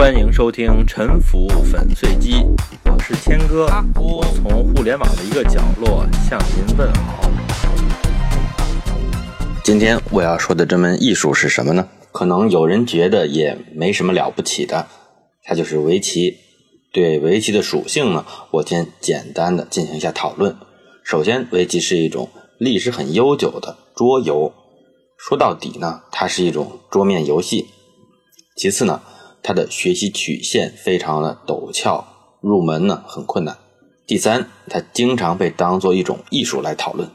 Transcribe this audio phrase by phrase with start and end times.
[0.00, 2.32] 欢迎收听《沉浮粉碎机》，
[2.86, 3.66] 我是谦哥，
[3.96, 7.30] 我从互联网的一个角落向您问好。
[9.62, 11.86] 今天我要说的这门艺术是什么呢？
[12.12, 14.88] 可能有人觉得也没什么了不起的，
[15.42, 16.38] 它就是围棋。
[16.94, 20.56] 对围棋的属性呢，我先简单的进行一下讨论。
[21.04, 24.50] 首先，围棋是一种历史很悠久的桌游，
[25.18, 27.66] 说到底呢，它是一种桌面游戏。
[28.56, 29.02] 其次呢，
[29.42, 32.04] 它的学习曲线非常的陡峭，
[32.40, 33.56] 入门呢很困难。
[34.06, 37.10] 第三，它经常被当做一种艺术来讨论。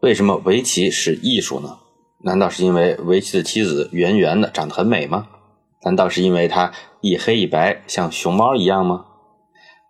[0.00, 1.78] 为什么围棋是艺术呢？
[2.22, 5.28] 难道是因为围棋的棋子圆圆的，长得很美吗？
[5.84, 9.04] 难道是因为它一黑一白，像熊猫一样吗？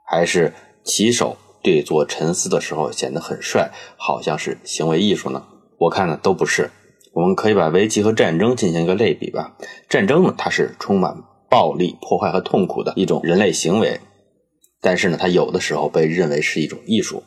[0.05, 5.45] 还是棋手对坐沉思的时候显得很帅，好像是行为艺术呢？
[5.79, 6.71] 我看呢都不是。
[7.13, 9.57] 我们可以把围棋和战争进行一个类比吧。
[9.89, 11.17] 战争呢，它是充满
[11.49, 14.01] 暴力、破坏和痛苦的一种人类行为，
[14.81, 17.23] 但是呢，它有的时候被认为是一种艺术，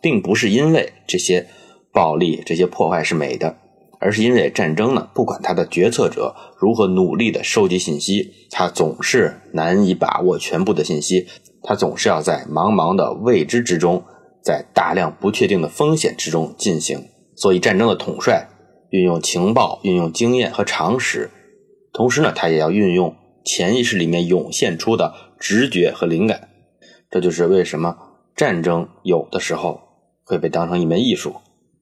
[0.00, 1.46] 并不是因为这些
[1.92, 3.56] 暴力、这些破坏是美的。
[4.00, 11.26] 而是因为战争呢，不管它的决策者如何努力的收集信息，他总是难以把握全部的信息，
[11.62, 14.04] 他总是要在茫茫的未知之中，
[14.42, 17.08] 在大量不确定的风险之中进行。
[17.34, 18.46] 所以，战争的统帅
[18.90, 21.30] 运用情报、运用经验和常识，
[21.94, 23.14] 同时呢，他也要运用
[23.44, 26.48] 潜意识里面涌现出的直觉和灵感。
[27.10, 27.96] 这就是为什么
[28.34, 29.80] 战争有的时候
[30.24, 31.36] 会被当成一门艺术。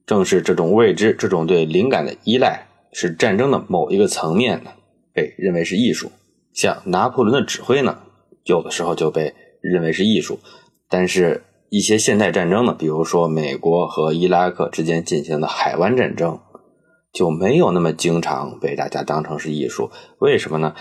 [0.05, 4.71] 正是这种未知，这种对灵感的依赖，使战争的某一个层面呢，
[5.13, 6.11] 被认为是艺术。
[6.53, 7.99] 像拿破仑的指挥呢，
[8.43, 10.39] 有的时候就被认为是艺术。
[10.89, 16.39] 但是，一些现代战争呢，比如说美国和伊拉克之间进行的海湾战争，
[17.13, 19.89] 就没有那么经常被大家当成是艺术。
[20.19, 20.75] 为什么呢？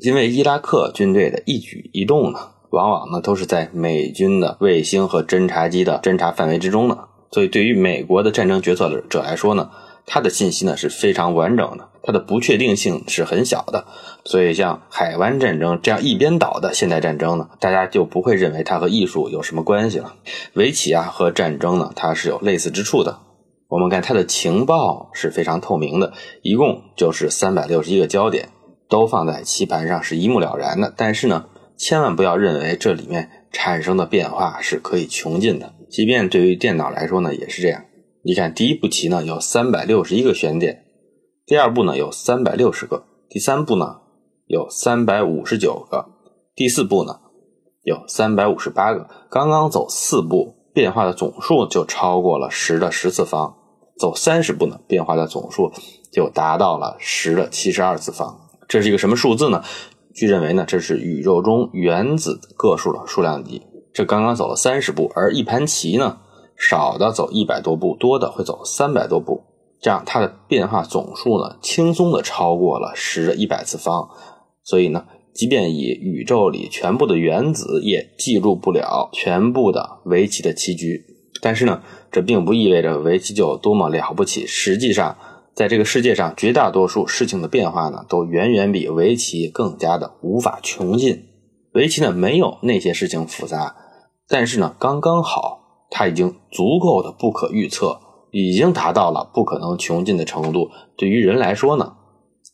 [0.00, 2.38] 因为伊拉克军队的一举一动呢，
[2.70, 6.98] 往往呢都是在美军的卫星和侦察机的侦察范围之中呢。
[7.32, 9.70] 所以，对于美国的战争决策者来说呢，
[10.06, 13.84] 他的信息呢是非常完整的，它的不确定性是很小的。
[14.24, 20.14] 所以，像海湾战争这样一边倒的现代战争呢，大家就不会认为它和艺术有什么关系了。
[20.54, 23.18] 围棋啊和战争呢，它是有类似之处的。
[23.68, 26.12] 我们看它的情报是非常透明的，
[26.42, 28.50] 一共就是三百六十一个焦点，
[28.88, 30.92] 都放在棋盘上，是一目了然的。
[30.96, 35.74] 但是呢，千万不要认为这里面产生的变化是可以穷尽的。
[35.88, 37.84] 即便对于电脑来说呢，也是这样。
[38.22, 40.84] 你看，第一步棋呢有三百六十一个选点，
[41.46, 43.98] 第二步呢有三百六十个，第三步呢
[44.46, 46.06] 有三百五十九个，
[46.54, 47.20] 第四步呢
[47.82, 49.08] 有三百五十八个。
[49.30, 53.54] 刚刚走四步，变化的总数就超过了十的十次方；
[53.96, 55.72] 走三十步呢，变化的总数
[56.12, 58.40] 就达到了十的七十二次方。
[58.68, 59.62] 这是一个什么数字呢？
[60.14, 63.62] 据认为呢，这是宇宙中原子个数的数量级。
[63.92, 66.18] 这刚刚走了三十步，而一盘棋呢，
[66.56, 69.44] 少的走一百多步，多的会走三百多步，
[69.80, 74.08] 这样它的变化总数呢，轻松的超过了十的一百次方。
[74.64, 81.04] 所以呢，即便以宇宙里全部的原子也记录不了全部的围棋的棋局。
[81.40, 84.46] 但是呢，这并不意味着围棋就有多么了不起。
[84.46, 85.16] 实际上，
[85.56, 91.24] 在这个世界上，绝大多数事情的变化呢，都远远比围棋更加的无法穷尽。
[91.72, 93.74] 围棋呢，没有那些事情复杂。
[94.28, 97.98] 但是呢，刚刚好，它已经足够的不可预测，
[98.32, 100.68] 已经达到了不可能穷尽的程度。
[100.98, 101.94] 对于人来说呢，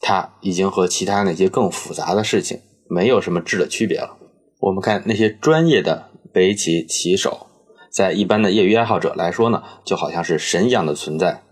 [0.01, 4.17] 它已经和其他那些更复杂的事情没有什么质的区别了。
[4.61, 7.49] 我们看那些专业的围棋棋手，
[7.93, 11.43] 在一般的业余爱好者来说呢，就好像是神一样的存在。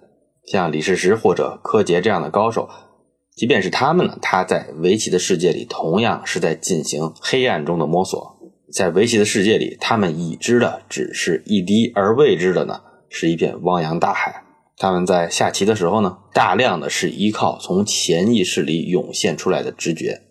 [0.51, 2.69] 像李世石或者柯洁这样的高手，
[3.37, 8.37] 即便是他们呢，他在围棋的世界里同样是在进行黑暗中的摸索。
[8.73, 14.43] 在围棋的世界里，他们已知的只是一滴，而未知的呢，是一片汪洋大海。
[14.77, 20.23] 他们在下棋的时候呢，大量的是依靠从潜意识里涌现出来的直觉，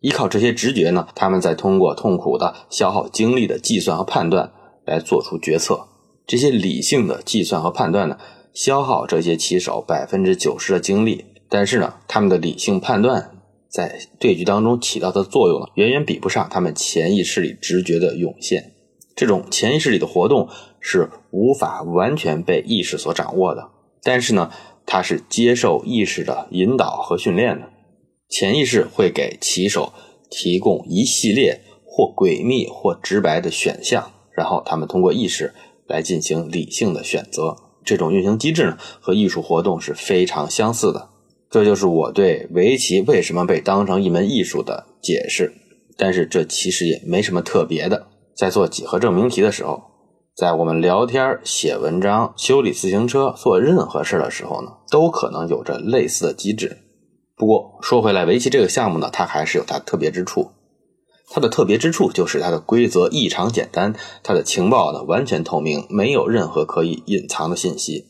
[0.00, 4.52] 依靠这些直觉呢，他们在通过痛苦的消耗精力的计算和判断
[4.84, 5.88] 来做出决策。
[6.26, 8.16] 这些理性的计算和判断呢，
[8.54, 13.32] 消耗这些棋手百分之九十的精力，但是呢，他们的理性判断。
[13.68, 18.70] 在对局当中起到的作用呢，远远比不上他们潜意识里直觉的涌现。
[19.16, 20.48] 这种潜意识里的活动
[20.78, 23.70] 是无法完全被意识所掌握的，
[24.04, 24.52] 但是呢，
[24.86, 27.68] 它是接受意识的引导和训练的。
[28.28, 29.92] 潜意识会给棋手
[30.30, 35.52] 提供一系列或诡秘或直白的选项，然后他们通过意识
[35.88, 37.56] 来进行理性的选择。
[37.84, 41.10] 这种运行机制呢，和艺术活动是非常相似的。
[41.50, 45.52] 这就是我对围棋为什么被当成一门艺术的解释。
[45.96, 48.08] 但是这其实也没什么特别的。
[48.36, 49.80] 在做几何证明题的时候，
[50.36, 56.78] 在我们聊天、写文章、修理自行车、做任何事的时候呢，都可能有着类似的机制。
[57.36, 60.50] 不过说回来，围棋这个项目呢，它还是有它特别之处。
[61.34, 68.04] 它的特别之处就是它的规则异常简单，它的情报呢完全透明，没有任何可以隐藏的信息，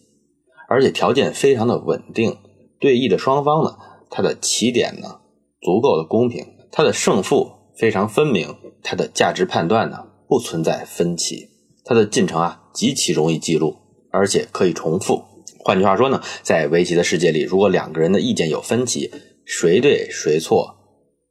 [0.69, 2.37] 而且条件非常的稳定。
[2.79, 3.79] 对弈的双方呢，
[4.11, 5.21] 它的起点呢
[5.63, 11.49] 足够的公平，它的胜负非常分明，它的价值判断呢不存在分歧，
[11.83, 13.75] 它的进程啊极其容易记录，
[14.13, 15.25] 而且可以重复。
[15.61, 19.11] 换句话说呢，在围棋的世界里，如果两个人的意见有分歧，
[19.47, 20.77] 谁对谁错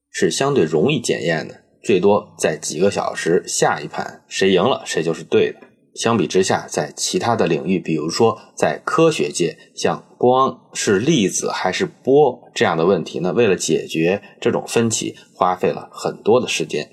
[0.09, 1.59] 是相对容易检验的。
[1.83, 5.59] 最多在几个小时下一盘，谁赢了谁就是对的。
[5.93, 16.89] 相比之下，在其他的领域，比如说在科学界，像光是粒子还是波这样的问题呢，为了解决这种分歧，花费了很多的时间。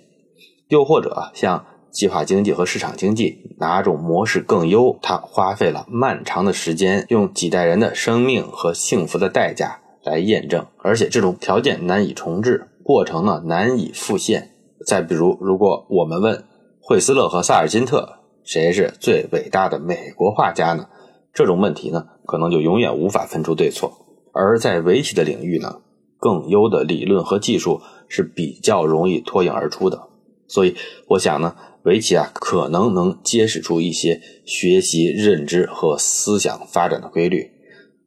[0.69, 14.50] 又或者像计划经济和市场经济，哪种模式更优，它花费了漫长的时间，用几代人的生命和幸福的代价来验证，而且这种条件难以重置，过程呢难以复现。
[14.87, 16.45] 再比如，如果我们问
[16.81, 20.87] 惠斯勒和萨尔金特谁是最伟大的美国画家呢？
[21.33, 23.93] 这种问题呢，可能就永远无法分出对错。
[24.33, 25.81] 而在围棋的领域呢，
[26.19, 30.09] 更优的理论和技术是比较容易脱颖而出的。
[30.49, 30.75] 所以，
[31.09, 31.55] 我想呢，
[31.85, 37.51] 围棋啊，可能能揭示出一些学习认知和思想发展的规律。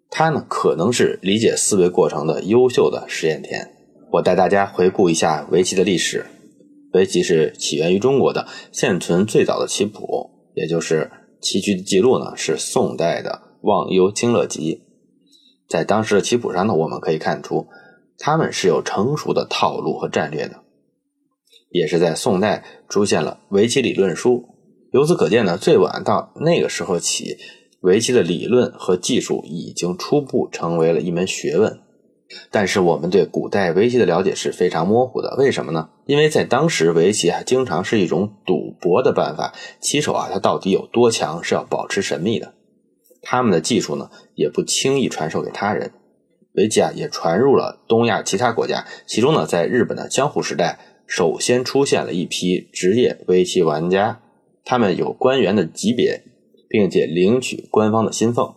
[0.10, 3.72] 它呢，可能是理解思维过程的优秀的实验田。
[4.12, 6.26] 我带大家回顾一下围棋的历史。
[6.94, 11.12] 围棋是起源于中国的，现存最早的棋谱，也就是
[11.42, 14.76] 棋局的记录呢，是宋代的《忘忧清乐集》。
[15.68, 17.68] 在当时的棋谱上呢，我们可以看出，
[18.20, 20.62] 他们是有成熟的套路和战略的。
[21.72, 24.46] 也是在宋代出现了围棋理论书。
[24.92, 27.38] 由此可见呢，最晚到那个时候起，
[27.82, 31.80] 围棋的理论和技术已经初步成为了一门学问。
[32.50, 35.90] 但是我们对古代围棋的了解是非常模糊的，为什么呢？
[36.06, 42.54] 因为在当时，围棋还经常是一种赌博的办法，棋手啊，他到底有多强是要保持神秘的。
[43.22, 45.92] 他们的技术呢，也不轻易传授给他人。
[46.56, 54.22] 围棋啊，也传入了东亚其他国家，其中呢，在日本的江户时代，首先出现了一批职业围棋玩家，
[54.66, 56.24] 他们有官员的级别，
[56.68, 58.56] 并且领取官方的薪俸，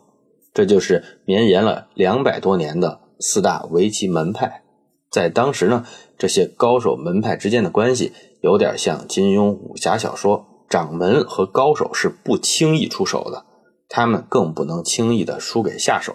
[0.55, 3.01] 这就是绵延了两百多年的。
[3.19, 4.63] 四大围棋门派，
[5.11, 5.85] 在当时呢，
[6.19, 13.45] 这些高手门派之间的关系有点像金庸武侠小说，掌门和高手是不轻易出手的，
[13.89, 16.15] 他们更不能轻易的输给下手。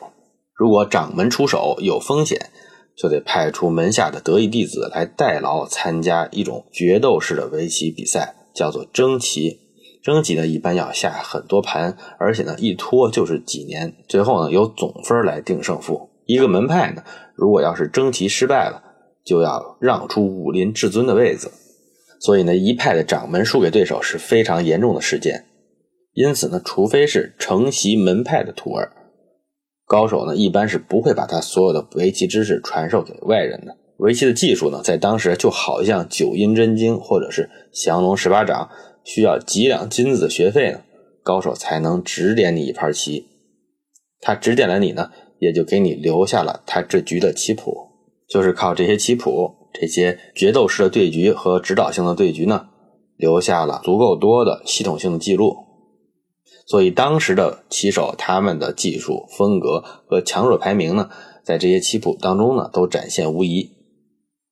[0.54, 2.52] 如果掌门出手有风险，
[2.96, 9.58] 就得派出门下的得意弟子来代劳参加一种决斗式的围棋比赛，叫做争棋。
[10.04, 16.11] 争棋呢，一般要下很多盘，而且呢，一拖就是几年，最后呢，由总分来定胜负。
[16.32, 17.04] 一个门派呢，
[17.36, 18.82] 如果要是争棋失败了，
[19.26, 21.52] 就要让出武林至尊的位子。
[22.22, 25.44] 所以呢，一派的掌门输给对手是非常严重的事件。
[26.14, 28.94] 因此呢，除非是承袭门派的徒儿，
[29.86, 33.76] 高手呢一般是不会把他所有的围棋知识传授给外人的。
[33.98, 38.70] 围棋的技术呢，在当时就好像九阴真经或者是降龙十八掌，
[39.04, 40.80] 需要几两金子的学费呢，
[41.24, 43.28] 高手才能指点你一盘棋。
[44.22, 45.12] 他指点了你呢。
[45.42, 47.76] 也就给你留下了他这局的棋谱，
[48.30, 52.68] 就是靠这些棋谱、这些决斗式的对局和指导性的对局呢，
[53.18, 55.56] 留下了足够多的系统性的记录。
[56.68, 61.10] 所以当时的棋手他们的技术风格和强弱排名呢，
[61.44, 63.72] 在这些棋谱当中呢都展现无疑。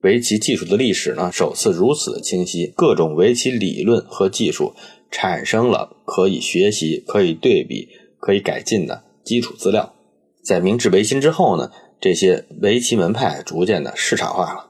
[0.01, 4.73] 围棋技术的历史呢，首次如此的清晰，各种围棋理论和技术
[5.11, 9.93] 产生了可以学习、可以对比、可以改进的基础资料。
[10.49, 11.69] 在明治维新之后呢，
[12.01, 14.65] 这些围棋门派逐渐的市场化了，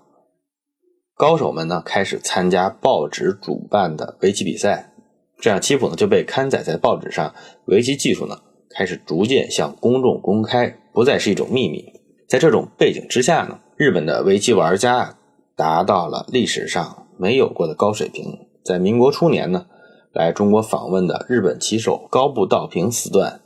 [1.16, 4.92] 高手们呢开始参加报纸主办的围棋比赛，
[5.40, 7.34] 这样棋谱呢就被刊载在报纸上，
[7.68, 8.40] 围棋技术呢
[8.76, 11.86] 开始逐渐向公众公开，不再是一种秘密。
[12.28, 15.16] 在这种背景之下呢，日本的围棋玩家
[15.56, 18.38] 达到了历史上没有过的高水平。
[18.66, 19.68] 在民国初年呢，
[20.12, 23.40] 来中国访问的日本棋手高步道平四段。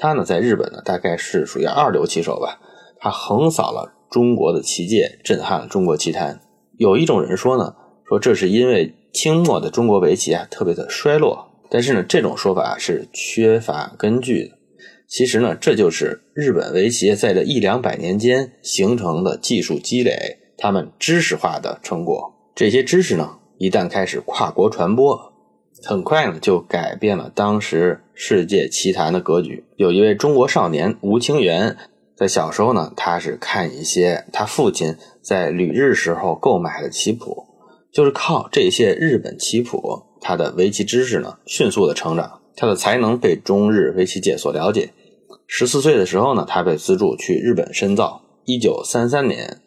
[0.00, 2.58] 他呢，在日本呢，大概是属于二流棋手吧。
[2.98, 6.40] 他横扫了中国的棋界，震撼了中国棋坛。
[6.78, 7.74] 有一种人说呢，
[8.08, 11.50] 说这是因为清末的中国围棋啊特别的衰落。
[11.68, 14.56] 但是呢，这种说法是缺乏根据的。
[15.06, 22.32] 其实呢，这就是日本围棋在这一两百年间形成的技术积累，他们知识化的成果。
[22.54, 25.29] 这些知识呢，一旦开始跨国传播，
[25.84, 29.64] 很快呢就改变了当时世界棋坛的格局。
[29.76, 31.76] 有一位中国少年吴清源，
[32.16, 37.44] 在小时候呢，他是看一些他父亲在旅日时候购买的棋谱，
[37.92, 44.90] 就是靠这些日本棋谱，他的围棋知识呢迅速的成长，他的才能被中日围棋界所了解。
[45.46, 48.22] 十四岁的时候呢，他被资助去日本深造。
[48.44, 49.58] 一九三三年。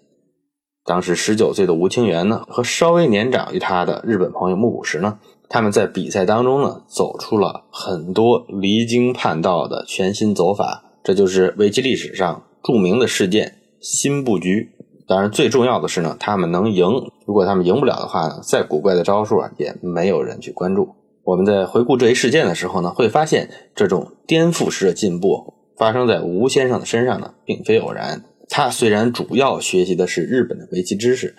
[0.85, 5.17] 当时十九岁的吴清源呢，和稍微年长于他的日本朋友木谷实呢，
[5.49, 14.71] 他们在比赛当中呢，走出了很多离经叛道的全新走法，这就是围棋历史上著名的事件“新布局”。
[15.05, 16.87] 当然，最重要的是呢，他们能赢。
[17.25, 20.95] 如果他们赢不了的话呢，再古怪的招数啊，也没有人去关注。
[21.23, 28.23] 我们在回顾这一事件的时候呢，会发现这种颠覆式的进步发生在吴先生的身上呢，并非偶然。
[28.49, 31.35] 他虽然主要学习的是日本的围棋知识，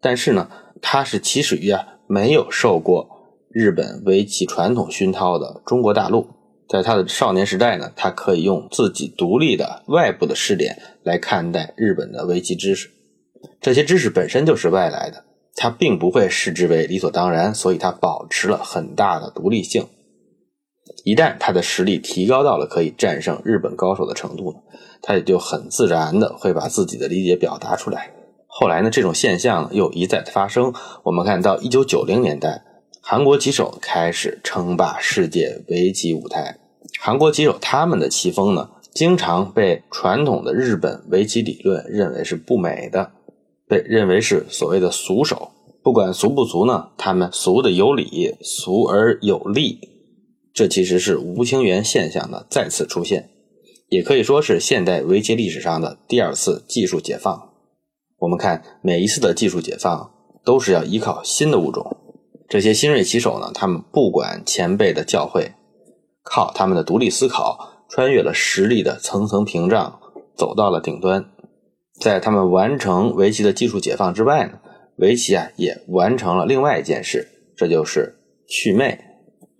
[0.00, 0.48] 但是呢，
[0.82, 3.15] 他是起始于啊没有受过
[3.58, 6.26] 日本围棋传统熏陶的中国大陆。
[6.68, 12.90] 在他的少年时代呢，他可以用自己独立的外部的视点来看待日本的围棋知识。
[13.62, 19.86] 这些知识本身就是外来的，他并不会视之为理所当然，所以他保持了很大的独立性。
[21.04, 24.58] 一旦他的实力提高到了可以战胜日本高手的程度呢？
[25.00, 28.10] 他也就很自然的会把自己的理解表达出来。
[28.46, 30.74] 后来呢，这种现象又一再的发生。
[31.04, 32.62] 我们看到一九九零年代，
[33.08, 36.58] 韩国棋手开始称霸世界围棋舞台。
[36.98, 43.12] 韩国棋手他们的棋风呢，经常被传统的日本围棋理论认为是不美的，
[43.68, 45.52] 被认为是所谓的俗手。
[45.84, 49.78] 不管俗不俗呢，他们俗的有理，俗而有力。
[50.52, 53.30] 这其实是吴清源现象的再次出现。
[53.88, 57.50] 也可以说是现代围棋历史上的第二次技术解放。
[58.18, 60.10] 我们看每一次的技术解放，
[60.44, 61.98] 都是要依靠新的物种。
[62.48, 65.52] 这些新锐棋手呢，他们不管前辈的教诲，
[66.22, 70.00] 靠他们的独立思考，穿越了实力的层层屏障，
[70.36, 71.30] 走到了顶端。
[72.00, 74.60] 在他们完成围棋的技术解放之外呢，
[74.98, 77.26] 围棋啊也完成了另外一件事，
[77.56, 79.00] 这就是祛魅。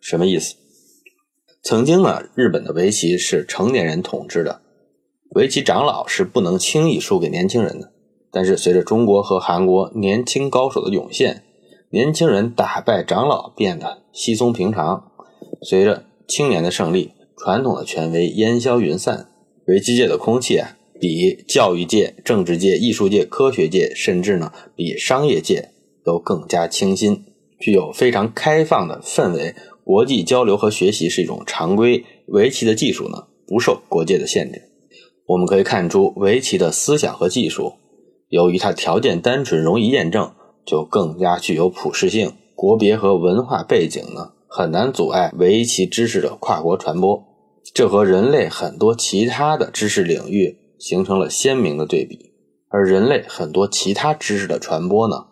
[0.00, 0.55] 什么意思？
[1.62, 4.61] 曾经呢，日本的围棋是成年人统治的，
[5.31, 7.93] 围棋长老是不能轻易输给年轻人的。
[8.31, 11.43] 但是随着中国和韩国年轻高手的涌现，
[11.90, 15.12] 年轻人打败长老变得稀松平常。
[15.62, 19.28] 随着青年的胜利，传统的权威烟消云散，
[19.66, 25.71] 围棋界的空气啊，比教育界、政治界、艺术界、科学界，甚至呢，比商业界
[26.05, 27.25] 都更加清新，
[27.61, 29.55] 具有非常开放的氛围。
[29.85, 34.62] 国际交流和学习是一种常规，围棋的技术呢不受国界的限制。
[35.26, 37.75] 我们可以看出，围棋的思想和技术，
[38.28, 40.33] 由于它条件单纯、容易验证，
[40.66, 42.32] 就更加具有普适性。
[42.54, 47.23] 国别和文化背景呢，很难阻碍围棋知识的跨国传播。
[47.75, 52.32] 这和人类很多其他的知识领域形成了鲜明的对比。
[52.68, 55.26] 而人类很多其他知识的传播呢，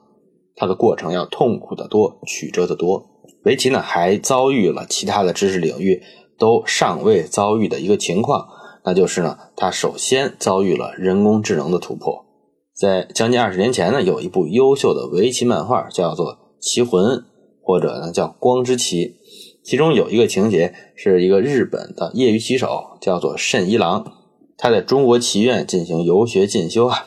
[0.55, 3.07] 它的过程要痛苦得多，曲折得多。
[3.45, 6.03] 围棋呢，还遭遇了其他的知识领域
[6.39, 8.47] 都尚未遭遇的一个情况，
[8.85, 12.24] 那就是呢，它首先遭遇了人工智能的突破。
[12.75, 17.19] 在将近二十年前呢，有一部优秀的围棋漫画，叫做《棋魂》，
[17.63, 19.07] 或者呢叫《光之棋》，
[19.63, 24.05] 其中有一个情节是一个日本的业余棋手，叫做慎一郎，
[24.59, 27.07] 他在中国棋院进行游学进修啊，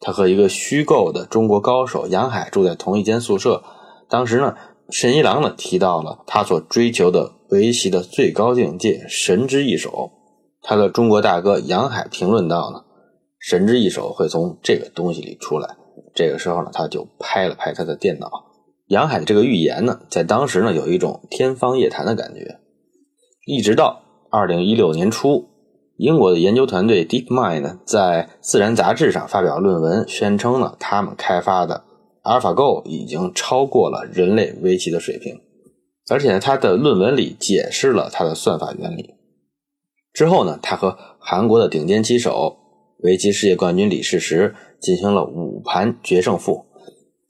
[0.00, 3.62] 他和一个虚构的中国高手杨海住在同一间宿舍，
[4.08, 4.54] 当时呢。
[4.90, 10.12] 慎一郎呢提到了他所追求的围棋的最高境界——神之一手。
[10.60, 12.83] 他的中国大哥杨海评论道呢
[13.46, 15.76] ：“神之一手会从这个东西里出来。”
[16.16, 18.30] 这个时候呢，他就拍了拍他的电脑。
[18.86, 22.60] 杨海的这个预言呢，在当时呢有一种天方夜谭的感觉。
[23.46, 25.48] 一直到二零一六年初，
[25.96, 31.84] 英国的研究团队 DeepMind 呢在《自然》杂志上发表论文，宣称呢他们开发的。
[32.22, 35.42] AlphaGo 已经超过了人类围棋的水平，
[36.08, 39.10] 而且呢，他的论文里解释了他的算法原理。
[40.14, 42.56] 之后呢，他和韩国的顶尖棋手、
[43.04, 46.64] 围棋世界冠军李世石进行了五盘决胜负。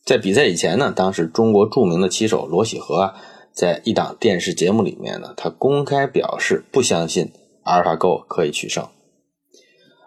[0.04, 3.12] 在比赛以前呢，当时中国著名的棋手罗喜和
[3.52, 7.32] 在一档电视节目里面呢，他公开表示不相信
[7.64, 8.86] 阿尔法狗可以取胜。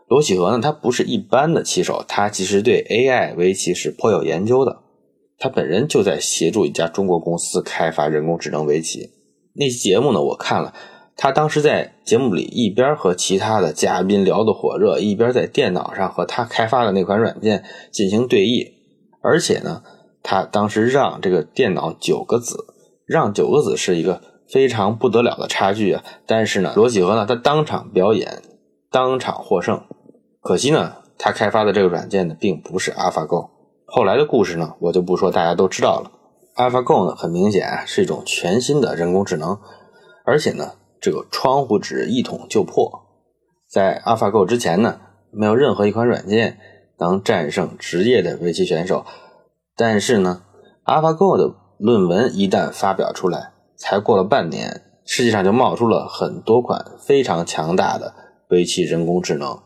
[0.07, 4.83] 罗启和呢，他不是一般的棋手，他其实对 AI 围棋是颇有研究的。
[5.37, 9.09] 他本人就在协助一家中国公司开发人工智能围棋。
[9.53, 10.73] 那期节目呢，我看了，
[11.17, 18.71] 他当时在节目里一边和其他的嘉宾聊得火热，一边在电脑上和他开发的那款软件进行对弈。
[19.23, 19.81] 而且呢，
[20.21, 22.55] 他当时让这个电脑九个子，
[23.05, 26.03] 让九个子是一个非常不得了的差距啊。
[26.27, 28.43] 但是呢，罗启和呢，他当场表演，
[28.91, 29.81] 当场获胜。
[30.39, 33.49] 可惜呢，他开发的这个软件呢，并不是 AlphaGo。
[33.87, 36.11] 后来的故事呢，我就不说，大家都知道了。
[36.55, 39.57] AlphaGo 呢，很明显啊，是一种全新的人工智能，
[40.23, 43.03] 而且呢，这个窗户纸一捅就破。
[43.69, 44.99] 在 AlphaGo 之前呢，
[45.31, 46.57] 没有任何一款软件
[46.99, 49.05] 能战胜职业的围棋选手。
[49.75, 50.41] 但是呢
[50.85, 58.13] ，AlphaGo 的论文一旦发表出来，才过了半年，世界上就冒出了很多款非常强大的
[58.49, 59.59] 围棋人工智能，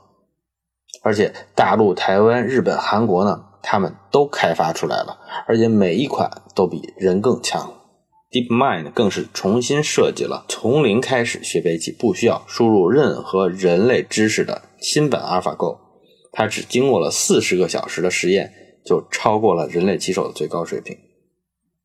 [1.03, 7.71] 而且大陆、台湾、日本、韩国呢，他们都开发出来了，而且每一款都比人更强。
[8.31, 15.77] DeepMind 更是重新设计了从零开始学围棋，不需要输入任何人类知识的新版 AlphaGo，
[16.31, 18.53] 它只经过了四十个小时的实验。
[18.83, 20.97] 就超过了人类棋手的最高水平。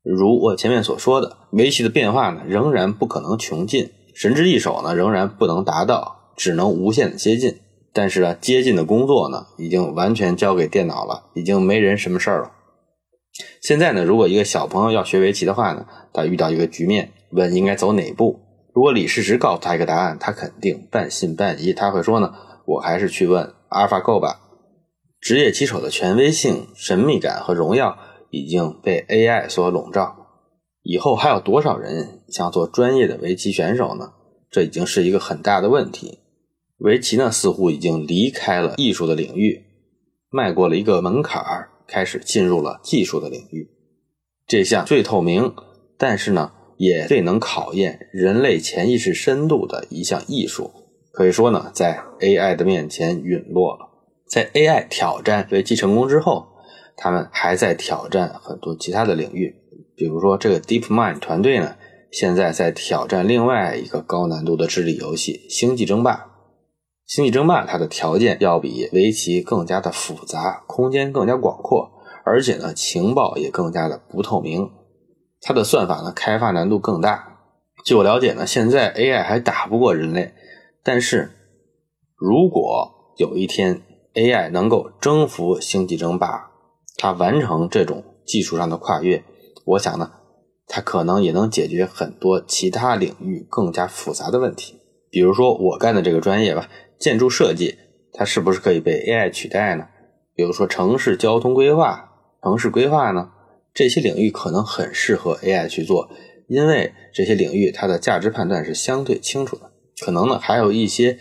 [0.03, 7.59] 如我前面所说的，围棋的变化呢，仍然不可能穷尽；神之一手呢，仍然不能达到，只能无限的接近。
[7.93, 12.53] 但是呢，接近的工作呢，已经完全交给电脑了，已经没人什么事儿了。
[13.61, 18.41] 现在呢，如果一个小朋友要学围棋的话呢，他遇到一个局面，问应该走哪步，
[18.75, 22.33] 如果李世石告诉他一个答案，他肯定半信半疑，他会说呢，
[22.67, 24.41] 我还是去问阿尔法狗吧。
[25.21, 27.99] 职业棋手的权威性、神秘感和荣耀
[28.31, 30.15] 已经被 AI 所笼罩。
[30.83, 34.13] 以后还有多少人想做专业的围棋选手呢？
[34.51, 36.21] 这已经是一个很大的问题。
[36.79, 39.65] 围棋呢，似乎已经离开了艺术的领域，
[40.31, 43.71] 迈过了一个门槛儿，开始进入了技术的领域。
[44.47, 45.55] 这项最透明，
[45.99, 50.71] 但是呢，也最能考验人类潜意识深度的一项艺术，
[51.13, 53.89] 可以说呢，在 AI 的面前陨落了。
[54.29, 56.47] 在 AI 挑战围棋成功之后，
[56.97, 59.55] 他们还在挑战很多其他的领域。
[59.97, 61.77] 比如说，这个 DeepMind 团队呢，
[62.11, 66.13] 现在在挑战另外一个高难度的智力游戏《星际争霸》。
[67.07, 71.93] 《星际争霸》它的条件要比围棋更加的复杂，空间更加广阔，
[72.25, 74.69] 而且呢，情报也更加的不透明。
[75.41, 77.39] 它的算法呢，开发难度更大。
[77.85, 80.33] 据我了解呢，现在 AI 还打不过人类，
[80.83, 81.31] 但是
[82.17, 83.83] 如果有一天
[84.15, 86.51] ，AI 能够征服星际争霸，
[86.97, 89.23] 它完成这种技术上的跨越，
[89.65, 90.11] 我想呢，
[90.67, 94.81] 它可能也能解决很多其他领域更加复杂的问题。
[95.09, 97.77] 比如说我干的这个专业吧，建筑设计，
[98.13, 99.87] 它是不是可以被 AI 取代呢？
[100.35, 102.11] 比如说城市交通规划、
[102.43, 103.31] 城市规划呢，
[103.73, 106.11] 这些领域可能很适合 AI 去做，
[106.49, 109.73] 因为这些领域它的价值判断是相对清楚的。
[110.05, 111.19] 可能呢，还有一些。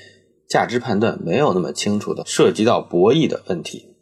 [0.47, 3.95] 价值判断没有那么清楚的，涉及到博弈的问题，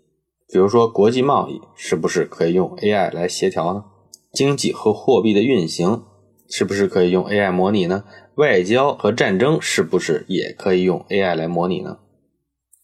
[0.52, 3.86] 比如说国际贸易是不是可以用 AI 来协调呢？
[4.34, 6.04] 经济和货币的运行
[6.56, 8.04] 是不是可以用 AI 模拟呢？
[8.36, 11.98] 外交和战争是不是也可以用 AI 来模拟呢？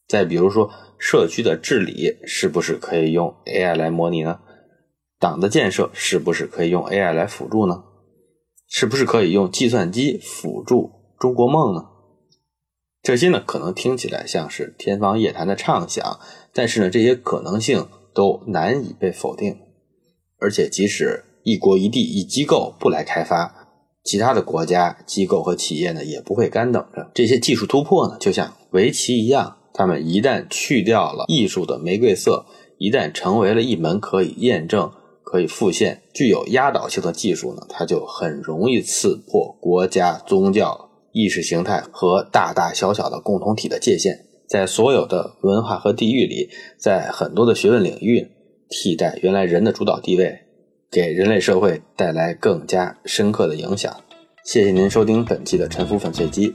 [0.07, 4.39] 再比如说社区的治理是不是可以用 AI 来模拟呢？
[5.19, 7.83] 党的建设是不是可以用 AI 来辅助呢？
[8.67, 11.85] 是不是可以用计算机辅助中国梦呢？
[13.03, 16.19] 这些呢，可能听起来像是天方夜谭的畅想，
[16.51, 19.59] 但是呢，这些可能性都难以被否定。
[20.39, 23.58] 而且，即使一国一地一机构不来开发，
[24.09, 27.11] 其他的国家机构和企业呢，也不会干等着。
[27.13, 32.43] 这些技术突破呢，就像围棋一样，他们一旦去掉了艺术的玫瑰色，
[32.79, 34.91] 一旦成为了一门可以验证、
[35.21, 40.89] 可以复现、具有压倒性的技术呢，它就很容易刺破国家、宗教。
[41.11, 48.27] 意识形态和大大小小的共同体的界限，在所有的文化和地域里，在很多的学问领域，
[48.69, 50.39] 替代原来人的主导地位，
[50.91, 53.93] 给人类社会带来更加深刻的影响。
[54.43, 56.53] 谢谢您收听本期的沉浮粉碎机。